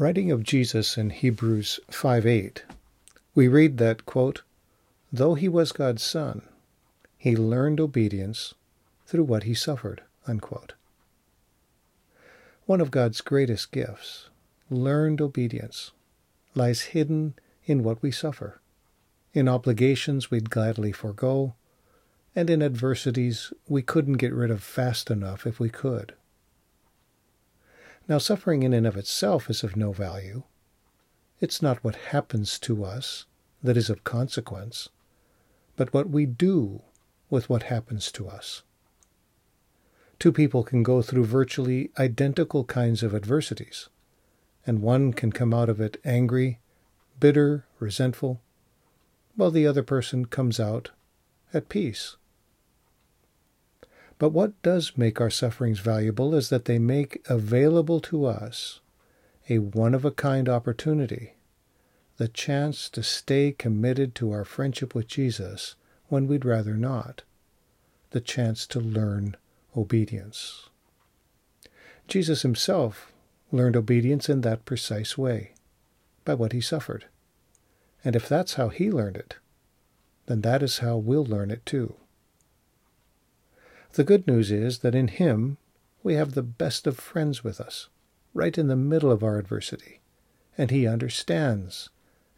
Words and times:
Writing 0.00 0.30
of 0.30 0.42
Jesus 0.42 0.96
in 0.96 1.10
Hebrews 1.10 1.78
5 1.90 2.24
8, 2.24 2.64
we 3.34 3.48
read 3.48 3.76
that, 3.76 4.06
quote, 4.06 4.40
though 5.12 5.34
he 5.34 5.46
was 5.46 5.72
God's 5.72 6.02
son, 6.02 6.40
he 7.18 7.36
learned 7.36 7.80
obedience 7.80 8.54
through 9.04 9.24
what 9.24 9.42
he 9.42 9.52
suffered. 9.52 10.00
Unquote. 10.26 10.72
One 12.64 12.80
of 12.80 12.90
God's 12.90 13.20
greatest 13.20 13.72
gifts, 13.72 14.30
learned 14.70 15.20
obedience, 15.20 15.90
lies 16.54 16.96
hidden 16.96 17.34
in 17.66 17.82
what 17.82 18.00
we 18.00 18.10
suffer, 18.10 18.58
in 19.34 19.50
obligations 19.50 20.30
we'd 20.30 20.48
gladly 20.48 20.92
forego, 20.92 21.52
and 22.34 22.48
in 22.48 22.62
adversities 22.62 23.52
we 23.68 23.82
couldn't 23.82 24.14
get 24.14 24.32
rid 24.32 24.50
of 24.50 24.62
fast 24.62 25.10
enough 25.10 25.46
if 25.46 25.60
we 25.60 25.68
could. 25.68 26.14
Now, 28.10 28.18
suffering 28.18 28.64
in 28.64 28.72
and 28.72 28.88
of 28.88 28.96
itself 28.96 29.48
is 29.48 29.62
of 29.62 29.76
no 29.76 29.92
value. 29.92 30.42
It's 31.38 31.62
not 31.62 31.84
what 31.84 32.10
happens 32.10 32.58
to 32.58 32.84
us 32.84 33.26
that 33.62 33.76
is 33.76 33.88
of 33.88 34.02
consequence, 34.02 34.88
but 35.76 35.94
what 35.94 36.10
we 36.10 36.26
do 36.26 36.82
with 37.30 37.48
what 37.48 37.62
happens 37.62 38.10
to 38.10 38.28
us. 38.28 38.64
Two 40.18 40.32
people 40.32 40.64
can 40.64 40.82
go 40.82 41.02
through 41.02 41.24
virtually 41.24 41.92
identical 42.00 42.64
kinds 42.64 43.04
of 43.04 43.14
adversities, 43.14 43.88
and 44.66 44.82
one 44.82 45.12
can 45.12 45.30
come 45.30 45.54
out 45.54 45.68
of 45.68 45.80
it 45.80 46.00
angry, 46.04 46.58
bitter, 47.20 47.64
resentful, 47.78 48.40
while 49.36 49.52
the 49.52 49.68
other 49.68 49.84
person 49.84 50.24
comes 50.24 50.58
out 50.58 50.90
at 51.54 51.68
peace. 51.68 52.16
But 54.20 54.32
what 54.34 54.60
does 54.60 54.98
make 54.98 55.18
our 55.18 55.30
sufferings 55.30 55.78
valuable 55.80 56.34
is 56.34 56.50
that 56.50 56.66
they 56.66 56.78
make 56.78 57.24
available 57.30 58.00
to 58.00 58.26
us 58.26 58.80
a 59.48 59.58
one 59.60 59.94
of 59.94 60.04
a 60.04 60.10
kind 60.10 60.46
opportunity, 60.46 61.36
the 62.18 62.28
chance 62.28 62.90
to 62.90 63.02
stay 63.02 63.50
committed 63.50 64.14
to 64.16 64.30
our 64.30 64.44
friendship 64.44 64.94
with 64.94 65.08
Jesus 65.08 65.74
when 66.08 66.26
we'd 66.26 66.44
rather 66.44 66.74
not, 66.74 67.22
the 68.10 68.20
chance 68.20 68.66
to 68.66 68.78
learn 68.78 69.38
obedience. 69.74 70.68
Jesus 72.06 72.42
himself 72.42 73.10
learned 73.50 73.74
obedience 73.74 74.28
in 74.28 74.42
that 74.42 74.66
precise 74.66 75.16
way, 75.16 75.54
by 76.26 76.34
what 76.34 76.52
he 76.52 76.60
suffered. 76.60 77.06
And 78.04 78.14
if 78.14 78.28
that's 78.28 78.54
how 78.54 78.68
he 78.68 78.90
learned 78.90 79.16
it, 79.16 79.36
then 80.26 80.42
that 80.42 80.62
is 80.62 80.80
how 80.80 80.98
we'll 80.98 81.24
learn 81.24 81.50
it 81.50 81.64
too. 81.64 81.94
The 83.92 84.04
good 84.04 84.26
news 84.26 84.52
is 84.52 84.78
that 84.78 84.94
in 84.94 85.08
him 85.08 85.56
we 86.02 86.14
have 86.14 86.32
the 86.32 86.42
best 86.42 86.86
of 86.86 86.96
friends 86.96 87.42
with 87.42 87.60
us, 87.60 87.88
right 88.32 88.56
in 88.56 88.68
the 88.68 88.76
middle 88.76 89.10
of 89.10 89.24
our 89.24 89.38
adversity, 89.38 90.00
and 90.56 90.70
he 90.70 90.86
understands 90.86 91.90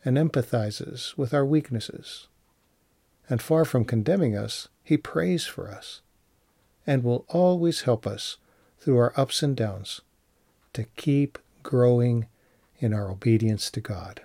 and 0.04 0.16
empathizes 0.16 1.16
with 1.16 1.34
our 1.34 1.44
weaknesses. 1.44 2.28
And 3.28 3.40
far 3.40 3.64
from 3.64 3.84
condemning 3.84 4.36
us, 4.36 4.68
he 4.82 4.96
prays 4.96 5.44
for 5.44 5.70
us 5.70 6.00
and 6.86 7.04
will 7.04 7.24
always 7.28 7.82
help 7.82 8.06
us 8.06 8.38
through 8.80 8.98
our 8.98 9.12
ups 9.16 9.42
and 9.42 9.56
downs 9.56 10.00
to 10.72 10.84
keep 10.96 11.38
growing 11.62 12.26
in 12.78 12.92
our 12.92 13.10
obedience 13.10 13.70
to 13.70 13.80
God. 13.80 14.22